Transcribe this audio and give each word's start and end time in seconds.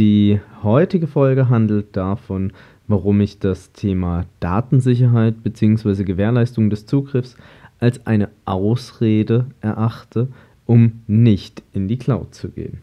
Die 0.00 0.40
heutige 0.62 1.06
Folge 1.06 1.50
handelt 1.50 1.94
davon, 1.94 2.54
warum 2.88 3.20
ich 3.20 3.38
das 3.38 3.72
Thema 3.72 4.24
Datensicherheit 4.40 5.42
bzw. 5.42 6.04
Gewährleistung 6.04 6.70
des 6.70 6.86
Zugriffs 6.86 7.36
als 7.80 8.06
eine 8.06 8.30
Ausrede 8.46 9.44
erachte, 9.60 10.28
um 10.64 11.02
nicht 11.06 11.62
in 11.74 11.86
die 11.86 11.98
Cloud 11.98 12.34
zu 12.34 12.48
gehen. 12.48 12.78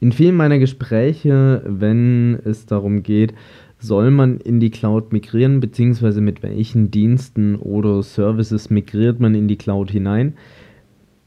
In 0.00 0.12
vielen 0.12 0.36
meiner 0.36 0.58
Gespräche, 0.58 1.62
wenn 1.66 2.38
es 2.46 2.64
darum 2.64 3.02
geht, 3.02 3.34
soll 3.78 4.10
man 4.10 4.38
in 4.38 4.58
die 4.58 4.70
Cloud 4.70 5.12
migrieren, 5.12 5.60
beziehungsweise 5.60 6.22
mit 6.22 6.42
welchen 6.42 6.90
Diensten 6.90 7.56
oder 7.56 8.02
Services 8.02 8.70
migriert 8.70 9.20
man 9.20 9.34
in 9.34 9.48
die 9.48 9.58
Cloud 9.58 9.90
hinein, 9.90 10.32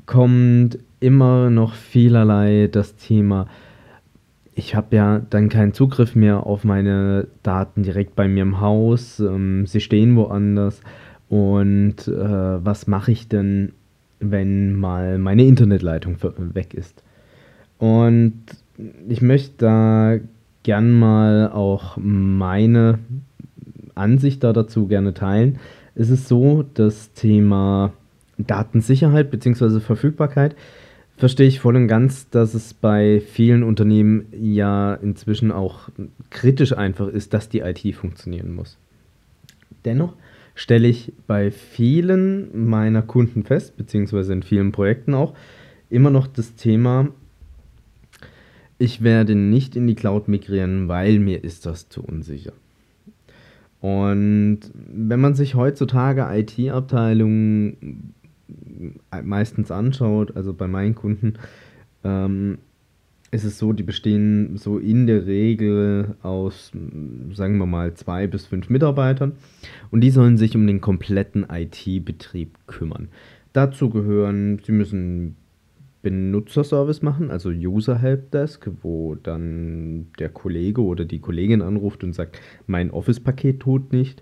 kommt 0.08 0.80
immer 1.00 1.52
noch 1.52 1.76
vielerlei 1.76 2.70
das 2.72 2.96
Thema 2.96 3.46
ich 4.56 4.74
habe 4.74 4.96
ja 4.96 5.20
dann 5.30 5.50
keinen 5.50 5.74
Zugriff 5.74 6.16
mehr 6.16 6.46
auf 6.46 6.64
meine 6.64 7.28
Daten 7.44 7.84
direkt 7.84 8.16
bei 8.16 8.28
mir 8.30 8.44
im 8.44 8.62
Haus. 8.62 9.20
Ähm, 9.20 9.68
sie 9.68 9.82
stehen 9.82 10.16
woanders. 10.16 10.82
Und 11.28 12.08
äh, 12.08 12.66
was 12.66 12.88
mache 12.88 13.12
ich 13.12 13.28
denn, 13.28 13.74
wenn 14.20 14.76
mal 14.76 15.18
meine 15.18 15.46
Internetleitung 15.46 16.18
weg 16.54 16.74
ist? 16.74 17.04
Und 17.78 18.34
ich 19.10 19.22
möchte 19.22 19.54
da 19.58 20.18
gern 20.64 20.92
mal 20.92 21.52
auch 21.52 21.98
meine 21.98 23.00
Ansicht 23.94 24.44
da 24.44 24.54
dazu 24.54 24.88
gerne 24.88 25.14
teilen. 25.14 25.60
Es 25.96 26.10
ist 26.10 26.30
so, 26.30 26.64
das 26.74 27.12
Thema 27.12 27.92
Datensicherheit 28.38 29.32
bzw. 29.32 29.82
Verfügbarkeit 29.82 30.56
verstehe 31.18 31.48
ich 31.48 31.60
voll 31.60 31.76
und 31.76 31.88
ganz, 31.88 32.30
dass 32.30 32.54
es 32.54 32.74
bei 32.74 33.22
vielen 33.22 33.64
Unternehmen 33.64 34.26
ja 34.32 34.94
inzwischen 34.96 35.52
auch 35.52 35.90
kritisch 36.30 36.74
einfach 36.74 37.08
ist, 37.08 37.34
dass 37.34 37.50
die 37.50 37.60
IT 37.60 37.96
funktionieren 37.96 38.54
muss. 38.54 38.78
Dennoch 39.86 40.16
stelle 40.56 40.88
ich 40.88 41.14
bei 41.28 41.52
vielen 41.52 42.68
meiner 42.70 43.02
Kunden 43.02 43.44
fest, 43.44 43.78
beziehungsweise 43.78 44.34
in 44.34 44.44
vielen 44.44 44.72
Projekten 44.72 45.14
auch, 45.14 45.34
immer 45.90 46.10
noch 46.10 46.28
das 46.28 46.56
Thema, 46.56 47.10
ich 48.78 49.04
werde 49.04 49.36
nicht 49.36 49.76
in 49.76 49.88
die 49.88 49.96
Cloud 49.96 50.28
migrieren, 50.28 50.88
weil 50.88 51.20
mir 51.20 51.44
ist 51.44 51.66
das 51.66 51.88
zu 51.88 52.04
unsicher. 52.04 52.54
Und 53.80 54.60
wenn 54.74 55.20
man 55.20 55.36
sich 55.36 55.56
heutzutage 55.56 56.28
IT-Abteilungen 56.32 58.15
meistens 59.24 59.72
anschaut, 59.72 60.36
also 60.36 60.54
bei 60.54 60.68
meinen 60.68 60.96
Kunden, 60.96 61.34
ähm, 62.04 62.58
ist 63.32 63.44
es 63.44 63.58
so, 63.58 63.74
die 63.74 63.84
bestehen 63.84 64.58
so 64.58 64.78
in 64.78 65.08
der 65.08 65.26
Regel 65.26 66.16
aus, 66.22 66.72
sagen 67.34 67.58
wir 67.58 67.66
mal, 67.66 67.94
zwei 67.96 68.28
bis 68.28 68.46
fünf 68.46 68.70
Mitarbeitern 68.70 69.34
und 69.92 70.02
die 70.02 70.12
sollen 70.12 70.38
sich 70.38 70.56
um 70.56 70.66
den 70.66 70.82
kompletten 70.82 71.46
IT-Betrieb 71.50 72.58
kümmern. 72.68 73.10
Dazu 73.54 73.90
gehören, 73.90 74.60
sie 74.64 74.72
müssen 74.72 75.36
Benutzerservice 76.02 77.02
machen, 77.02 77.32
also 77.32 77.50
User 77.50 77.98
Helpdesk, 77.98 78.70
wo 78.84 79.16
dann 79.16 80.08
der 80.20 80.30
Kollege 80.30 80.84
oder 80.84 81.04
die 81.04 81.20
Kollegin 81.20 81.64
anruft 81.64 82.04
und 82.04 82.14
sagt, 82.14 82.40
mein 82.68 82.92
Office-Paket 82.92 83.60
tut 83.60 83.92
nicht. 83.92 84.22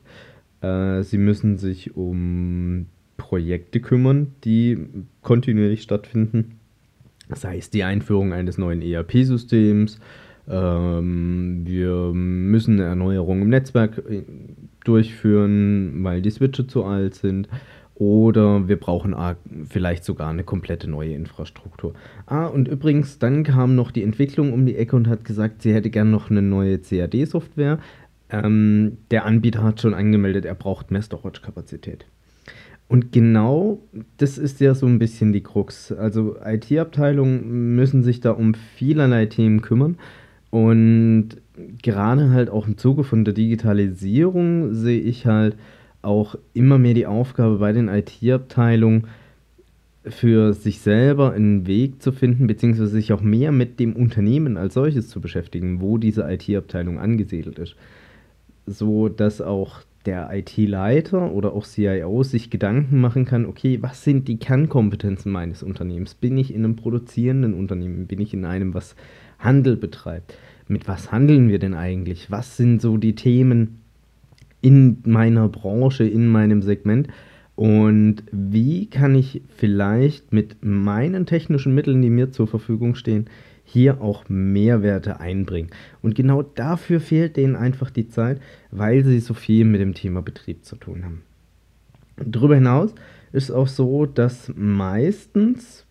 Äh, 0.62 1.04
sie 1.04 1.18
müssen 1.18 1.58
sich 1.58 1.98
um 1.98 2.86
Projekte 3.18 3.79
kümmern, 3.79 4.34
die 4.44 4.78
kontinuierlich 5.22 5.81
stattfinden. 5.81 6.59
Sei 7.34 7.57
es 7.57 7.69
die 7.69 7.84
Einführung 7.84 8.34
eines 8.34 8.57
neuen 8.57 8.81
ERP-Systems, 8.81 10.00
ähm, 10.50 11.62
wir 11.66 12.12
müssen 12.13 12.75
eine 12.75 12.90
Erneuerung 12.90 13.41
im 13.41 13.50
Netzwerk 13.50 13.97
äh, 14.09 14.24
durchführen, 14.84 16.03
weil 16.03 16.22
die 16.22 16.31
Switche 16.31 16.68
zu 16.68 16.84
alt 16.84 17.16
sind. 17.16 17.47
Oder 17.96 18.68
wir 18.68 18.78
brauchen 18.79 19.16
vielleicht 19.69 20.03
sogar 20.03 20.30
eine 20.31 20.44
komplette 20.44 20.90
neue 20.90 21.13
Infrastruktur. 21.13 21.94
Ah, 22.25 22.47
und 22.47 22.68
übrigens, 22.68 23.19
dann 23.19 23.44
kam 23.44 23.75
noch 23.75 23.91
die 23.91 24.01
Entwicklung 24.01 24.51
um 24.51 24.66
die 24.66 24.75
Ecke 24.75 24.95
und 24.95 25.07
hat 25.07 25.24
gesagt, 25.24 25.62
sie 25.62 25.74
hätte 25.74 25.91
gern 25.91 26.09
noch 26.09 26.31
eine 26.31 26.41
neue 26.41 26.80
CAD-Software. 26.80 27.78
Ähm, 28.31 28.97
der 29.12 29.25
Anbieter 29.25 29.62
hat 29.62 29.80
schon 29.80 29.94
angemeldet, 29.94 30.44
er 30.44 30.56
braucht 30.56 30.90
mehr 30.90 31.03
Storage-Kapazität. 31.03 32.06
Und 32.88 33.12
genau 33.12 33.80
das 34.18 34.38
ist 34.38 34.60
ja 34.60 34.76
so 34.76 34.86
ein 34.86 35.00
bisschen 35.00 35.34
die 35.34 35.42
Krux. 35.42 35.92
Also 35.92 36.36
IT-Abteilungen 36.44 37.76
müssen 37.76 38.04
sich 38.04 38.22
da 38.22 38.32
um 38.32 38.54
vielerlei 38.54 39.26
Themen 39.26 39.62
kümmern. 39.62 39.98
Und 40.52 41.30
gerade 41.82 42.30
halt 42.30 42.50
auch 42.50 42.68
im 42.68 42.78
Zuge 42.78 43.04
von 43.04 43.26
der 43.26 43.34
Digitalisierung 43.34 44.76
sehe 44.76 45.00
ich 45.00 45.26
halt 45.26 45.56
auch 46.04 46.36
immer 46.54 46.78
mehr 46.78 46.94
die 46.94 47.08
Aufgabe 47.08 47.58
bei 47.58 47.72
den 47.72 47.88
IT-Abteilungen, 47.88 49.08
für 50.06 50.54
sich 50.54 50.80
selber 50.80 51.32
einen 51.32 51.66
Weg 51.66 52.02
zu 52.02 52.12
finden, 52.12 52.48
beziehungsweise 52.48 52.90
sich 52.90 53.14
auch 53.14 53.22
mehr 53.22 53.52
mit 53.52 53.80
dem 53.80 53.96
Unternehmen 53.96 54.58
als 54.58 54.74
solches 54.74 55.08
zu 55.08 55.22
beschäftigen, 55.22 55.80
wo 55.80 55.98
diese 55.98 56.30
IT-Abteilung 56.30 57.00
angesiedelt 57.00 57.58
ist. 57.58 57.76
So 58.66 59.08
dass 59.08 59.42
auch 59.42 59.82
der 60.06 60.30
IT-Leiter 60.34 61.31
oder 61.31 61.53
auch 61.53 61.66
CIO 61.66 62.24
sich 62.24 62.50
Gedanken 62.50 63.00
machen 63.00 63.25
kann, 63.25 63.46
okay, 63.46 63.80
was 63.81 64.03
sind 64.03 64.28
die 64.28 64.38
Kernkompetenzen 64.38 65.31
meines 65.31 65.64
Unternehmens? 65.64 66.14
Bin 66.14 66.38
ich 66.38 66.53
in 66.53 66.64
einem 66.64 66.75
produzierenden 66.75 67.53
Unternehmen? 67.53 68.08
Bin 68.08 68.19
ich 68.19 68.34
in 68.34 68.46
einem, 68.46 68.74
was 68.74 68.96
Handel 69.40 69.78
betreibt? 69.78 70.38
Mit 70.68 70.88
was 70.88 71.12
handeln 71.12 71.50
wir 71.50 71.59
denn 71.59 71.74
eigentlich? 71.74 72.31
Was 72.31 72.58
sind 72.58 72.81
so 72.81 72.97
die 72.97 73.16
Themen 73.16 73.80
in 74.62 74.97
meiner 75.06 75.50
Branche, 75.50 76.06
in 76.06 76.28
meinem 76.28 76.62
Segment? 76.62 77.08
Und 77.56 78.24
wie 78.31 78.88
kann 78.88 79.16
ich 79.16 79.42
vielleicht 79.56 80.34
mit 80.34 80.63
meinen 80.63 81.25
technischen 81.25 81.75
Mitteln, 81.75 82.02
die 82.02 82.09
mir 82.09 82.31
zur 82.31 82.47
Verfügung 82.47 82.96
stehen, 82.96 83.28
hier 83.63 84.01
auch 84.01 84.25
Mehrwerte 84.29 85.19
einbringen. 85.19 85.69
Und 86.01 86.16
genau 86.16 86.44
dafür 86.44 87.00
fehlt 87.00 87.38
denen 87.38 87.56
einfach 87.56 87.90
die 87.90 88.07
Zeit, 88.07 88.40
weil 88.72 89.03
sie 89.03 89.19
so 89.19 89.34
viel 89.34 89.66
mit 89.66 89.81
dem 89.81 89.94
Thema 89.94 90.22
Betrieb 90.22 90.66
zu 90.66 90.75
tun 90.75 91.03
haben. 91.06 91.24
Darüber 92.18 92.56
hinaus 92.56 92.94
ist 93.31 93.51
auch 93.51 93.68
so, 93.68 94.06
dass 94.06 94.51
meistens 94.56 95.85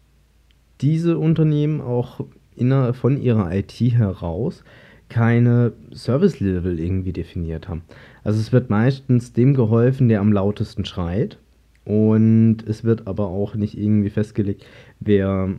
diese 0.81 1.19
Unternehmen 1.19 1.81
auch 1.81 2.25
inner, 2.57 2.95
von 2.95 3.21
ihrer 3.21 3.53
IT 3.55 3.73
heraus 3.73 4.63
keine 5.09 5.73
Service-Level 5.93 6.81
irgendwie 6.81 7.13
definiert 7.13 7.69
haben. 7.69 7.83
Also 8.25 8.41
es 8.41 8.53
wird 8.53 8.71
meistens 8.71 9.33
dem 9.33 9.55
geholfen, 9.55 10.09
der 10.09 10.21
am 10.21 10.33
lautesten 10.33 10.85
schreit. 10.85 11.39
Und 11.85 12.59
es 12.67 12.85
wird 12.85 13.07
aber 13.09 13.27
auch 13.27 13.55
nicht 13.55 13.77
irgendwie 13.77 14.11
festgelegt, 14.11 14.65
wer 15.01 15.51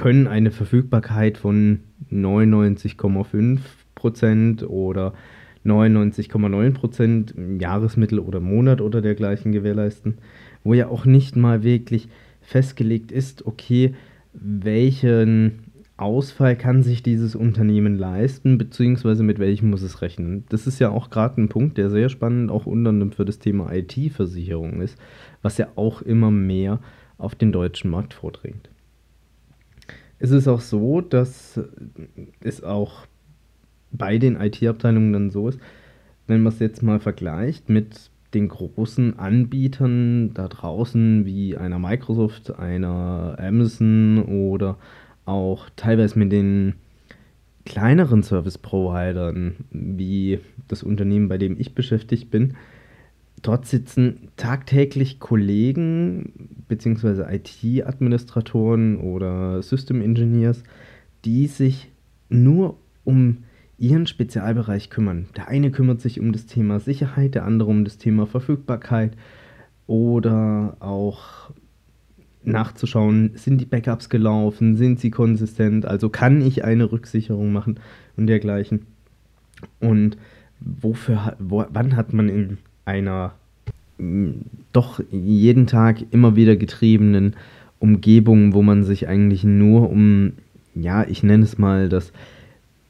können 0.00 0.26
eine 0.26 0.50
Verfügbarkeit 0.50 1.36
von 1.36 1.80
99,5% 2.10 4.64
oder 4.64 5.12
99,9% 5.66 7.36
im 7.36 7.60
Jahresmittel 7.60 8.18
oder 8.18 8.40
Monat 8.40 8.80
oder 8.80 9.02
dergleichen 9.02 9.52
gewährleisten, 9.52 10.16
wo 10.64 10.72
ja 10.72 10.88
auch 10.88 11.04
nicht 11.04 11.36
mal 11.36 11.62
wirklich 11.62 12.08
festgelegt 12.40 13.12
ist, 13.12 13.44
okay, 13.44 13.92
welchen 14.32 15.64
Ausfall 15.98 16.56
kann 16.56 16.82
sich 16.82 17.02
dieses 17.02 17.36
Unternehmen 17.36 17.98
leisten, 17.98 18.56
beziehungsweise 18.56 19.22
mit 19.22 19.38
welchem 19.38 19.68
muss 19.68 19.82
es 19.82 20.00
rechnen. 20.00 20.44
Das 20.48 20.66
ist 20.66 20.78
ja 20.78 20.88
auch 20.88 21.10
gerade 21.10 21.42
ein 21.42 21.50
Punkt, 21.50 21.76
der 21.76 21.90
sehr 21.90 22.08
spannend 22.08 22.50
auch 22.50 22.64
unter 22.64 22.88
anderem 22.88 23.12
für 23.12 23.26
das 23.26 23.38
Thema 23.38 23.70
IT-Versicherung 23.70 24.80
ist, 24.80 24.96
was 25.42 25.58
ja 25.58 25.68
auch 25.76 26.00
immer 26.00 26.30
mehr 26.30 26.80
auf 27.18 27.34
den 27.34 27.52
deutschen 27.52 27.90
Markt 27.90 28.14
vordringt. 28.14 28.69
Es 30.20 30.30
ist 30.30 30.46
auch 30.48 30.60
so, 30.60 31.00
dass 31.00 31.58
es 32.40 32.62
auch 32.62 33.06
bei 33.90 34.18
den 34.18 34.36
IT-Abteilungen 34.36 35.12
dann 35.12 35.30
so 35.30 35.48
ist, 35.48 35.58
wenn 36.26 36.42
man 36.42 36.52
es 36.52 36.58
jetzt 36.60 36.82
mal 36.82 37.00
vergleicht 37.00 37.68
mit 37.70 38.10
den 38.34 38.48
großen 38.48 39.18
Anbietern 39.18 40.32
da 40.34 40.46
draußen 40.46 41.24
wie 41.24 41.56
einer 41.56 41.78
Microsoft, 41.78 42.56
einer 42.56 43.36
Amazon 43.40 44.22
oder 44.24 44.76
auch 45.24 45.68
teilweise 45.74 46.18
mit 46.18 46.30
den 46.30 46.74
kleineren 47.64 48.22
Service-Providern, 48.22 49.56
wie 49.70 50.38
das 50.68 50.82
Unternehmen, 50.82 51.28
bei 51.28 51.38
dem 51.38 51.58
ich 51.58 51.74
beschäftigt 51.74 52.30
bin, 52.30 52.54
dort 53.42 53.66
sitzen 53.66 54.28
tagtäglich 54.36 55.20
Kollegen 55.20 56.64
bzw. 56.68 57.34
IT-Administratoren 57.34 58.98
oder 58.98 59.62
System 59.62 60.00
Engineers, 60.02 60.62
die 61.24 61.46
sich 61.46 61.90
nur 62.28 62.78
um 63.04 63.44
ihren 63.78 64.06
Spezialbereich 64.06 64.90
kümmern. 64.90 65.26
Der 65.36 65.48
eine 65.48 65.70
kümmert 65.70 66.00
sich 66.00 66.20
um 66.20 66.32
das 66.32 66.46
Thema 66.46 66.80
Sicherheit, 66.80 67.34
der 67.34 67.44
andere 67.44 67.70
um 67.70 67.84
das 67.84 67.98
Thema 67.98 68.26
Verfügbarkeit 68.26 69.16
oder 69.86 70.76
auch 70.80 71.50
nachzuschauen, 72.42 73.32
sind 73.34 73.60
die 73.60 73.66
Backups 73.66 74.08
gelaufen, 74.08 74.76
sind 74.76 75.00
sie 75.00 75.10
konsistent, 75.10 75.86
also 75.86 76.08
kann 76.08 76.40
ich 76.40 76.64
eine 76.64 76.90
Rücksicherung 76.90 77.52
machen 77.52 77.80
und 78.16 78.26
dergleichen. 78.26 78.86
Und 79.78 80.16
wofür, 80.60 81.36
wo, 81.38 81.64
wann 81.70 81.96
hat 81.96 82.12
man 82.12 82.28
in 82.28 82.58
einer 82.90 83.32
doch 84.72 85.00
jeden 85.10 85.66
Tag 85.66 85.98
immer 86.10 86.36
wieder 86.36 86.56
getriebenen 86.56 87.36
Umgebung, 87.78 88.52
wo 88.52 88.62
man 88.62 88.84
sich 88.84 89.08
eigentlich 89.08 89.44
nur 89.44 89.90
um, 89.90 90.32
ja, 90.74 91.06
ich 91.06 91.22
nenne 91.22 91.44
es 91.44 91.58
mal 91.58 91.88
das 91.88 92.12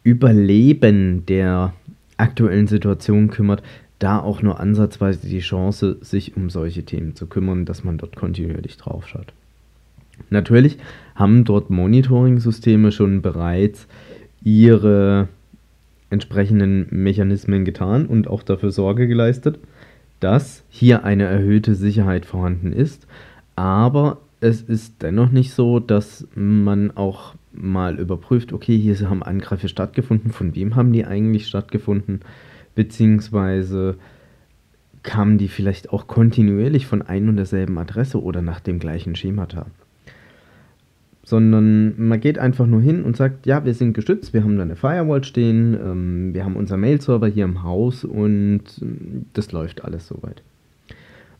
Überleben 0.02 1.26
der 1.26 1.74
aktuellen 2.16 2.66
Situation 2.66 3.28
kümmert, 3.28 3.62
da 3.98 4.18
auch 4.18 4.40
nur 4.40 4.60
ansatzweise 4.60 5.26
die 5.28 5.40
Chance, 5.40 5.98
sich 6.00 6.36
um 6.36 6.48
solche 6.48 6.84
Themen 6.84 7.14
zu 7.14 7.26
kümmern, 7.26 7.66
dass 7.66 7.84
man 7.84 7.98
dort 7.98 8.16
kontinuierlich 8.16 8.78
drauf 8.78 9.06
schaut. 9.06 9.32
Natürlich 10.30 10.78
haben 11.14 11.44
dort 11.44 11.70
Monitoring-Systeme 11.70 12.92
schon 12.92 13.20
bereits 13.20 13.86
ihre 14.42 15.28
entsprechenden 16.08 16.86
Mechanismen 16.90 17.64
getan 17.64 18.06
und 18.06 18.28
auch 18.28 18.42
dafür 18.42 18.70
Sorge 18.70 19.06
geleistet, 19.06 19.58
dass 20.20 20.64
hier 20.68 21.04
eine 21.04 21.24
erhöhte 21.24 21.74
Sicherheit 21.74 22.26
vorhanden 22.26 22.72
ist. 22.72 23.06
Aber 23.56 24.18
es 24.40 24.62
ist 24.62 25.02
dennoch 25.02 25.30
nicht 25.30 25.52
so, 25.52 25.80
dass 25.80 26.26
man 26.34 26.96
auch 26.96 27.34
mal 27.52 27.98
überprüft, 27.98 28.52
okay, 28.52 28.78
hier 28.78 29.10
haben 29.10 29.22
Angriffe 29.22 29.68
stattgefunden, 29.68 30.30
von 30.30 30.54
wem 30.54 30.76
haben 30.76 30.92
die 30.92 31.04
eigentlich 31.04 31.46
stattgefunden, 31.46 32.20
beziehungsweise 32.74 33.96
kamen 35.02 35.38
die 35.38 35.48
vielleicht 35.48 35.90
auch 35.92 36.06
kontinuierlich 36.06 36.86
von 36.86 37.02
ein 37.02 37.28
und 37.28 37.36
derselben 37.36 37.78
Adresse 37.78 38.22
oder 38.22 38.42
nach 38.42 38.60
dem 38.60 38.78
gleichen 38.78 39.16
Schemata 39.16 39.66
sondern 41.30 41.94
man 41.96 42.20
geht 42.20 42.40
einfach 42.40 42.66
nur 42.66 42.82
hin 42.82 43.04
und 43.04 43.16
sagt, 43.16 43.46
ja, 43.46 43.64
wir 43.64 43.72
sind 43.72 43.94
geschützt, 43.94 44.34
wir 44.34 44.42
haben 44.42 44.56
da 44.56 44.64
eine 44.64 44.74
Firewall 44.74 45.22
stehen, 45.22 45.78
ähm, 45.80 46.34
wir 46.34 46.44
haben 46.44 46.56
unseren 46.56 46.80
Mail-Server 46.80 47.28
hier 47.28 47.44
im 47.44 47.62
Haus 47.62 48.04
und 48.04 48.62
ähm, 48.82 49.26
das 49.32 49.52
läuft 49.52 49.84
alles 49.84 50.08
soweit. 50.08 50.42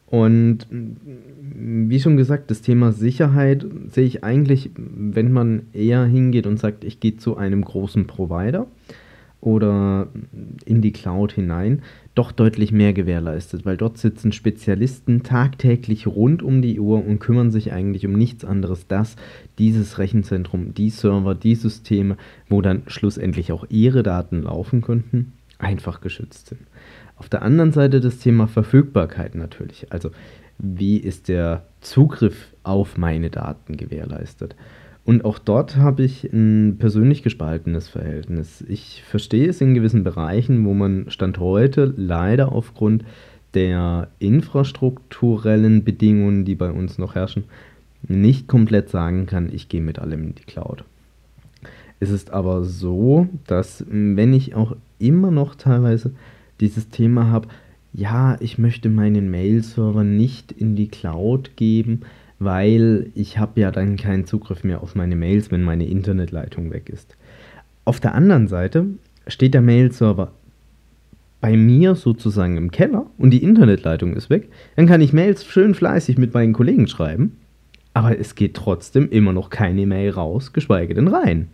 Und 0.07 0.67
wie 0.71 2.01
schon 2.01 2.17
gesagt, 2.17 2.51
das 2.51 2.63
Thema 2.63 2.93
Sicherheit 2.93 3.65
sehe 3.89 4.07
ich 4.07 4.25
eigentlich, 4.25 4.71
wenn 4.77 5.33
man 5.33 5.63
eher 5.73 6.05
hingeht 6.05 6.47
und 6.47 6.59
sagt, 6.59 6.83
ich 6.83 6.99
gehe 6.99 7.17
zu 7.17 7.37
einem 7.37 7.65
großen 7.65 8.07
Provider 8.07 8.67
oder 9.41 10.09
in 10.65 10.83
die 10.83 10.93
Cloud 10.93 11.33
hinein, 11.33 11.83
doch 12.15 12.33
deutlich 12.33 12.73
mehr 12.73 12.93
gewährleistet, 12.93 13.65
weil 13.65 13.77
dort 13.77 13.97
sitzen 13.97 14.33
Spezialisten 14.33 15.23
tagtäglich 15.23 16.07
rund 16.07 16.43
um 16.43 16.61
die 16.61 16.79
Uhr 16.79 17.05
und 17.05 17.21
kümmern 17.21 17.51
sich 17.51 17.73
eigentlich 17.73 18.05
um 18.07 18.13
nichts 18.13 18.45
anderes, 18.45 18.87
dass 18.87 19.17
dieses 19.59 19.99
Rechenzentrum, 19.99 20.75
die 20.75 20.91
Server, 20.91 21.35
die 21.35 21.55
Systeme, 21.55 22.17
wo 22.49 22.61
dann 22.61 22.83
schlussendlich 22.87 23.53
auch 23.53 23.65
ihre 23.71 24.03
Daten 24.03 24.43
laufen 24.43 24.83
könnten, 24.83 25.33
einfach 25.59 26.01
geschützt 26.01 26.49
sind. 26.49 26.61
Auf 27.17 27.29
der 27.29 27.43
anderen 27.43 27.73
Seite 27.73 28.01
das 28.01 28.19
Thema 28.19 28.47
Verfügbarkeit 28.47 29.35
natürlich. 29.35 29.87
Also 29.91 30.11
wie 30.59 30.99
ist 30.99 31.29
der 31.29 31.65
Zugriff 31.81 32.55
auf 32.63 32.99
meine 32.99 33.31
Daten 33.31 33.77
gewährleistet? 33.77 34.57
Und 35.05 35.25
auch 35.25 35.38
dort 35.38 35.76
habe 35.76 36.02
ich 36.02 36.25
ein 36.32 36.76
persönlich 36.79 37.23
gespaltenes 37.23 37.88
Verhältnis. 37.88 38.64
Ich 38.69 39.02
verstehe 39.02 39.49
es 39.49 39.61
in 39.61 39.75
gewissen 39.75 40.05
Bereichen, 40.05 40.64
wo 40.67 40.75
man 40.75 41.11
Stand 41.11 41.38
heute 41.38 41.93
leider 41.97 42.52
aufgrund 42.52 43.05
der 43.55 44.08
infrastrukturellen 44.19 45.85
Bedingungen, 45.85 46.44
die 46.44 46.55
bei 46.55 46.70
uns 46.70 46.99
noch 46.99 47.14
herrschen, 47.14 47.44
nicht 48.06 48.47
komplett 48.47 48.88
sagen 48.88 49.26
kann, 49.26 49.50
ich 49.52 49.69
gehe 49.69 49.81
mit 49.81 49.99
allem 49.99 50.23
in 50.23 50.35
die 50.35 50.44
Cloud. 50.44 50.85
Es 51.99 52.11
ist 52.11 52.31
aber 52.31 52.64
so, 52.64 53.29
dass 53.47 53.85
wenn 53.88 54.32
ich 54.32 54.55
auch 54.55 54.76
immer 54.99 55.31
noch 55.31 55.55
teilweise 55.55 56.12
dieses 56.61 56.88
Thema 56.88 57.26
habe, 57.31 57.49
ja, 57.93 58.37
ich 58.41 58.56
möchte 58.56 58.88
meinen 58.88 59.31
Mail-Server 59.31 60.05
nicht 60.05 60.52
in 60.52 60.76
die 60.76 60.88
Cloud 60.88 61.56
geben, 61.56 62.02
weil 62.41 63.11
ich 63.15 63.39
habe 63.39 63.61
ja 63.61 63.71
dann 63.71 63.97
keinen 63.97 64.27
Zugriff 64.27 64.65
mehr 64.65 64.83
auf 64.83 64.97
meine 64.97 65.15
Mails, 65.15 65.53
wenn 65.53 65.63
meine 65.63 65.87
Internetleitung 65.87 66.73
weg 66.73 66.89
ist. 66.89 67.17
Auf 67.85 68.01
der 68.01 68.15
anderen 68.15 68.49
Seite 68.49 68.87
steht 69.29 69.55
der 69.55 69.61
Mail-Server 69.61 70.33
bei 71.41 71.57
mir 71.57 71.95
sozusagen 71.95 72.57
im 72.57 72.71
Keller 72.71 73.07
und 73.19 73.31
die 73.31 73.43
Internetleitung 73.43 74.15
ist 74.15 74.31
weg, 74.31 74.49
dann 74.77 74.87
kann 74.87 75.01
ich 75.01 75.13
Mails 75.13 75.45
schön 75.45 75.75
fleißig 75.75 76.19
mit 76.19 76.35
meinen 76.35 76.53
Kollegen 76.53 76.87
schreiben, 76.87 77.37
aber 77.95 78.19
es 78.19 78.35
geht 78.35 78.55
trotzdem 78.55 79.11
immer 79.11 79.33
noch 79.33 79.51
keine 79.51 79.87
Mail 79.87 80.11
raus, 80.11 80.53
geschweige 80.53 80.95
denn 80.95 81.09
rein, 81.09 81.49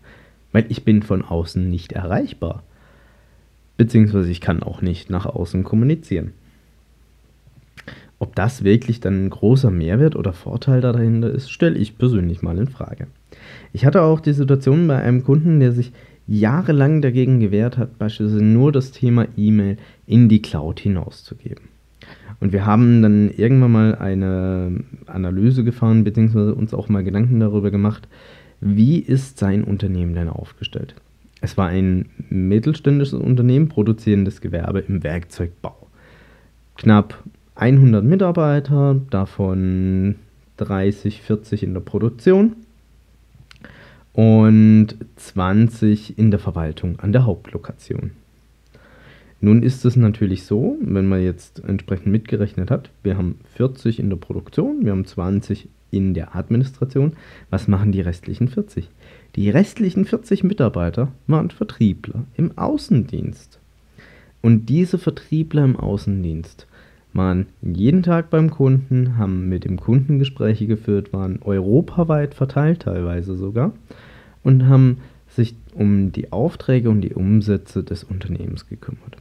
weil 0.52 0.66
ich 0.68 0.84
bin 0.84 1.02
von 1.02 1.22
außen 1.22 1.68
nicht 1.68 1.92
erreichbar. 1.92 2.62
Beziehungsweise 3.76 4.30
ich 4.30 4.40
kann 4.40 4.62
auch 4.62 4.82
nicht 4.82 5.10
nach 5.10 5.26
außen 5.26 5.64
kommunizieren. 5.64 6.32
Ob 8.18 8.34
das 8.34 8.64
wirklich 8.64 9.00
dann 9.00 9.26
ein 9.26 9.30
großer 9.30 9.70
Mehrwert 9.70 10.16
oder 10.16 10.32
Vorteil 10.32 10.80
dahinter 10.80 11.30
ist, 11.30 11.50
stelle 11.50 11.78
ich 11.78 11.98
persönlich 11.98 12.42
mal 12.42 12.56
in 12.58 12.68
Frage. 12.68 13.08
Ich 13.72 13.84
hatte 13.84 14.02
auch 14.02 14.20
die 14.20 14.32
Situation 14.32 14.86
bei 14.88 14.96
einem 14.96 15.22
Kunden, 15.22 15.60
der 15.60 15.72
sich 15.72 15.92
jahrelang 16.26 17.02
dagegen 17.02 17.40
gewehrt 17.40 17.78
hat, 17.78 17.98
beispielsweise 17.98 18.42
nur 18.42 18.72
das 18.72 18.90
Thema 18.90 19.26
E-Mail 19.36 19.76
in 20.06 20.28
die 20.28 20.42
Cloud 20.42 20.80
hinauszugeben. 20.80 21.68
Und 22.40 22.52
wir 22.52 22.66
haben 22.66 23.02
dann 23.02 23.30
irgendwann 23.30 23.72
mal 23.72 23.94
eine 23.94 24.84
Analyse 25.06 25.64
gefahren, 25.64 26.04
beziehungsweise 26.04 26.54
uns 26.54 26.74
auch 26.74 26.88
mal 26.88 27.04
Gedanken 27.04 27.40
darüber 27.40 27.70
gemacht, 27.70 28.08
wie 28.60 28.98
ist 28.98 29.38
sein 29.38 29.62
Unternehmen 29.62 30.14
denn 30.14 30.28
aufgestellt. 30.28 30.94
Es 31.40 31.56
war 31.56 31.68
ein 31.68 32.06
mittelständisches 32.30 33.18
Unternehmen, 33.18 33.68
produzierendes 33.68 34.40
Gewerbe 34.40 34.80
im 34.80 35.02
Werkzeugbau. 35.02 35.86
Knapp 36.76 37.22
100 37.56 38.04
Mitarbeiter, 38.04 39.00
davon 39.10 40.16
30, 40.58 41.22
40 41.22 41.62
in 41.62 41.74
der 41.74 41.80
Produktion 41.80 42.56
und 44.12 44.88
20 45.16 46.18
in 46.18 46.30
der 46.30 46.40
Verwaltung 46.40 46.98
an 47.00 47.12
der 47.12 47.24
Hauptlokation. 47.24 48.12
Nun 49.40 49.62
ist 49.62 49.84
es 49.84 49.96
natürlich 49.96 50.44
so, 50.44 50.78
wenn 50.80 51.06
man 51.06 51.22
jetzt 51.22 51.62
entsprechend 51.64 52.06
mitgerechnet 52.06 52.70
hat, 52.70 52.90
wir 53.02 53.18
haben 53.18 53.38
40 53.54 54.00
in 54.00 54.08
der 54.08 54.16
Produktion, 54.16 54.84
wir 54.84 54.92
haben 54.92 55.04
20 55.04 55.68
in 55.90 56.14
der 56.14 56.34
Administration. 56.34 57.12
Was 57.50 57.68
machen 57.68 57.92
die 57.92 58.00
restlichen 58.00 58.48
40? 58.48 58.88
Die 59.34 59.50
restlichen 59.50 60.04
40 60.04 60.44
Mitarbeiter 60.44 61.12
waren 61.26 61.50
Vertriebler 61.50 62.24
im 62.36 62.56
Außendienst. 62.56 63.58
Und 64.42 64.66
diese 64.66 64.98
Vertriebler 64.98 65.64
im 65.64 65.76
Außendienst 65.76 66.66
waren 67.16 67.46
jeden 67.62 68.02
Tag 68.02 68.30
beim 68.30 68.50
Kunden, 68.50 69.16
haben 69.16 69.48
mit 69.48 69.64
dem 69.64 69.78
Kunden 69.78 70.18
Gespräche 70.18 70.66
geführt, 70.66 71.12
waren 71.12 71.40
europaweit 71.42 72.34
verteilt 72.34 72.80
teilweise 72.82 73.34
sogar 73.34 73.72
und 74.42 74.66
haben 74.66 74.98
sich 75.28 75.54
um 75.74 76.12
die 76.12 76.32
Aufträge 76.32 76.90
und 76.90 77.00
die 77.00 77.14
Umsätze 77.14 77.82
des 77.82 78.04
Unternehmens 78.04 78.68
gekümmert. 78.68 79.16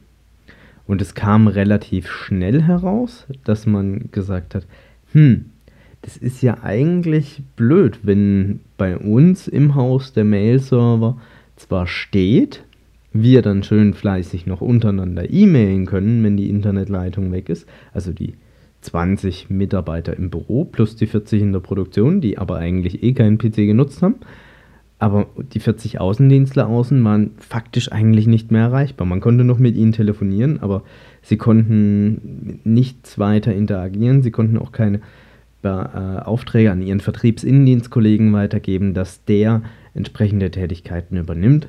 Und 0.86 1.02
es 1.02 1.14
kam 1.14 1.48
relativ 1.48 2.08
schnell 2.08 2.62
heraus, 2.62 3.26
dass 3.44 3.66
man 3.66 4.10
gesagt 4.12 4.54
hat, 4.54 4.66
hm, 5.12 5.46
das 6.02 6.16
ist 6.16 6.42
ja 6.42 6.62
eigentlich 6.62 7.42
blöd, 7.56 8.00
wenn 8.04 8.60
bei 8.76 8.96
uns 8.96 9.48
im 9.48 9.74
Haus 9.74 10.12
der 10.12 10.24
Mail-Server 10.24 11.18
zwar 11.56 11.86
steht, 11.88 12.62
wir 13.22 13.42
dann 13.42 13.62
schön 13.62 13.94
fleißig 13.94 14.46
noch 14.46 14.60
untereinander 14.60 15.30
e-mailen 15.30 15.86
können, 15.86 16.22
wenn 16.24 16.36
die 16.36 16.50
Internetleitung 16.50 17.32
weg 17.32 17.48
ist. 17.48 17.68
Also 17.92 18.12
die 18.12 18.34
20 18.82 19.50
Mitarbeiter 19.50 20.16
im 20.16 20.30
Büro 20.30 20.64
plus 20.64 20.96
die 20.96 21.06
40 21.06 21.42
in 21.42 21.52
der 21.52 21.60
Produktion, 21.60 22.20
die 22.20 22.38
aber 22.38 22.56
eigentlich 22.56 23.02
eh 23.02 23.12
keinen 23.12 23.38
PC 23.38 23.56
genutzt 23.56 24.02
haben. 24.02 24.16
Aber 24.98 25.26
die 25.52 25.60
40 25.60 26.00
Außendienstler 26.00 26.66
außen 26.66 27.04
waren 27.04 27.32
faktisch 27.38 27.92
eigentlich 27.92 28.26
nicht 28.26 28.50
mehr 28.50 28.62
erreichbar. 28.62 29.06
Man 29.06 29.20
konnte 29.20 29.44
noch 29.44 29.58
mit 29.58 29.76
ihnen 29.76 29.92
telefonieren, 29.92 30.60
aber 30.62 30.84
sie 31.20 31.36
konnten 31.36 32.60
nichts 32.64 33.18
weiter 33.18 33.54
interagieren. 33.54 34.22
Sie 34.22 34.30
konnten 34.30 34.56
auch 34.56 34.72
keine 34.72 35.00
äh, 35.62 35.68
Aufträge 35.68 36.70
an 36.70 36.80
ihren 36.80 37.00
Vertriebsinnendienstkollegen 37.00 38.32
weitergeben, 38.32 38.94
dass 38.94 39.24
der 39.24 39.62
entsprechende 39.94 40.50
Tätigkeiten 40.50 41.16
übernimmt. 41.16 41.68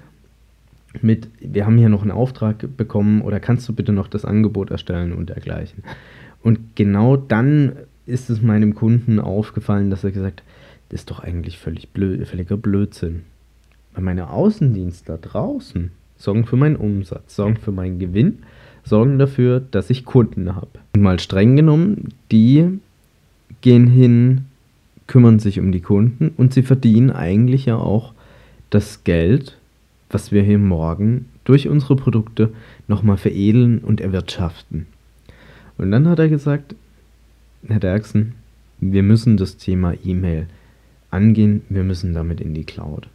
Mit, 1.01 1.27
wir 1.39 1.65
haben 1.65 1.77
hier 1.77 1.89
noch 1.89 2.01
einen 2.01 2.11
Auftrag 2.11 2.65
bekommen 2.77 3.21
oder 3.21 3.39
kannst 3.39 3.67
du 3.67 3.73
bitte 3.73 3.91
noch 3.91 4.07
das 4.07 4.25
Angebot 4.25 4.71
erstellen 4.71 5.13
und 5.13 5.29
dergleichen. 5.29 5.83
Und 6.43 6.75
genau 6.75 7.17
dann 7.17 7.73
ist 8.05 8.29
es 8.29 8.41
meinem 8.41 8.73
Kunden 8.73 9.19
aufgefallen, 9.19 9.89
dass 9.89 10.03
er 10.03 10.11
gesagt 10.11 10.41
hat, 10.41 10.47
das 10.89 11.01
ist 11.01 11.11
doch 11.11 11.19
eigentlich 11.19 11.57
völlig 11.57 11.89
blöd, 11.89 12.25
völliger 12.27 12.57
Blödsinn. 12.57 13.23
Weil 13.93 14.03
meine 14.03 14.29
Außendienstler 14.29 15.17
draußen 15.17 15.91
sorgen 16.17 16.45
für 16.45 16.55
meinen 16.55 16.77
Umsatz, 16.77 17.35
sorgen 17.35 17.57
für 17.57 17.71
meinen 17.71 17.99
Gewinn, 17.99 18.39
sorgen 18.83 19.19
dafür, 19.19 19.59
dass 19.59 19.89
ich 19.89 20.05
Kunden 20.05 20.55
habe. 20.55 20.69
Und 20.95 21.01
mal 21.01 21.19
streng 21.19 21.55
genommen, 21.55 22.13
die 22.31 22.79
gehen 23.61 23.87
hin, 23.87 24.45
kümmern 25.07 25.39
sich 25.39 25.59
um 25.59 25.71
die 25.71 25.81
Kunden 25.81 26.29
und 26.37 26.53
sie 26.53 26.63
verdienen 26.63 27.11
eigentlich 27.11 27.65
ja 27.65 27.77
auch 27.77 28.13
das 28.69 29.03
Geld, 29.03 29.57
was 30.09 30.31
wir 30.31 30.43
hier 30.43 30.57
morgen 30.57 31.25
durch 31.43 31.67
unsere 31.67 31.95
Produkte 31.95 32.51
nochmal 32.87 33.17
veredeln 33.17 33.79
und 33.79 34.01
erwirtschaften. 34.01 34.87
Und 35.77 35.91
dann 35.91 36.07
hat 36.07 36.19
er 36.19 36.29
gesagt, 36.29 36.75
Herr 37.67 37.79
Derksen, 37.79 38.33
wir 38.79 39.03
müssen 39.03 39.37
das 39.37 39.57
Thema 39.57 39.93
E-Mail 40.03 40.47
angehen, 41.11 41.61
wir 41.69 41.83
müssen 41.83 42.13
damit 42.13 42.41
in 42.41 42.53
die 42.53 42.63
Cloud. 42.63 43.07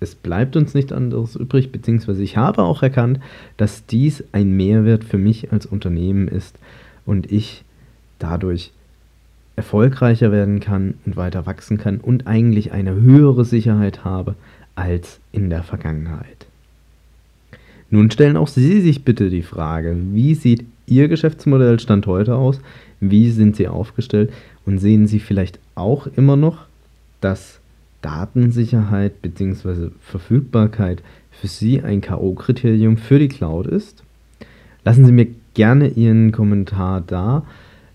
Es 0.00 0.14
bleibt 0.14 0.56
uns 0.56 0.74
nicht 0.74 0.92
anderes 0.92 1.36
übrig, 1.36 1.72
beziehungsweise 1.72 2.22
ich 2.22 2.36
habe 2.36 2.62
auch 2.62 2.82
erkannt, 2.82 3.20
dass 3.56 3.86
dies 3.86 4.24
ein 4.32 4.50
Mehrwert 4.56 5.04
für 5.04 5.18
mich 5.18 5.52
als 5.52 5.66
Unternehmen 5.66 6.28
ist 6.28 6.58
und 7.06 7.30
ich 7.30 7.64
dadurch 8.18 8.72
erfolgreicher 9.56 10.32
werden 10.32 10.60
kann 10.60 10.94
und 11.06 11.16
weiter 11.16 11.46
wachsen 11.46 11.78
kann 11.78 11.98
und 11.98 12.26
eigentlich 12.26 12.72
eine 12.72 12.94
höhere 12.94 13.44
Sicherheit 13.44 14.04
habe 14.04 14.34
als 14.74 15.20
in 15.32 15.50
der 15.50 15.62
Vergangenheit. 15.62 16.46
Nun 17.90 18.10
stellen 18.10 18.36
auch 18.36 18.48
Sie 18.48 18.80
sich 18.80 19.04
bitte 19.04 19.30
die 19.30 19.42
Frage, 19.42 19.96
wie 20.12 20.34
sieht 20.34 20.64
Ihr 20.86 21.08
Geschäftsmodell 21.08 21.78
Stand 21.80 22.06
heute 22.06 22.34
aus? 22.34 22.60
Wie 23.00 23.30
sind 23.30 23.56
Sie 23.56 23.68
aufgestellt? 23.68 24.32
Und 24.66 24.78
sehen 24.78 25.06
Sie 25.06 25.20
vielleicht 25.20 25.58
auch 25.74 26.06
immer 26.16 26.36
noch, 26.36 26.66
dass 27.20 27.60
Datensicherheit 28.02 29.22
bzw. 29.22 29.90
Verfügbarkeit 30.00 31.02
für 31.30 31.46
Sie 31.46 31.82
ein 31.82 32.00
KO-Kriterium 32.00 32.96
für 32.96 33.18
die 33.18 33.28
Cloud 33.28 33.66
ist? 33.66 34.02
Lassen 34.84 35.06
Sie 35.06 35.12
mir 35.12 35.28
gerne 35.54 35.88
Ihren 35.88 36.32
Kommentar 36.32 37.00
da 37.00 37.44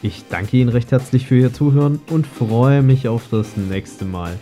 Ich 0.00 0.24
danke 0.30 0.56
Ihnen 0.56 0.70
recht 0.70 0.90
herzlich 0.90 1.26
für 1.26 1.36
Ihr 1.36 1.52
Zuhören 1.52 2.00
und 2.08 2.26
freue 2.26 2.80
mich 2.80 3.08
auf 3.08 3.28
das 3.30 3.58
nächste 3.58 4.06
Mal. 4.06 4.38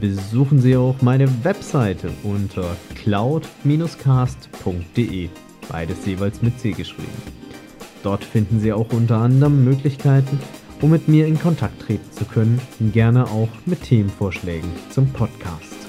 Besuchen 0.00 0.60
Sie 0.60 0.76
auch 0.76 1.00
meine 1.02 1.28
Webseite 1.44 2.10
unter 2.22 2.76
cloud-cast.de, 2.96 5.28
beides 5.68 6.06
jeweils 6.06 6.40
mit 6.42 6.58
C 6.58 6.72
geschrieben. 6.72 7.12
Dort 8.02 8.24
finden 8.24 8.58
Sie 8.60 8.72
auch 8.72 8.90
unter 8.92 9.18
anderem 9.18 9.64
Möglichkeiten, 9.64 10.40
um 10.80 10.90
mit 10.90 11.06
mir 11.08 11.26
in 11.26 11.38
Kontakt 11.38 11.82
treten 11.82 12.10
zu 12.10 12.24
können, 12.24 12.58
gerne 12.92 13.26
auch 13.26 13.50
mit 13.66 13.82
Themenvorschlägen 13.82 14.70
zum 14.90 15.12
Podcast. 15.12 15.81